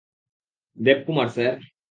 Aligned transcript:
Debkumar, 0.77 1.27
sir. 1.27 1.57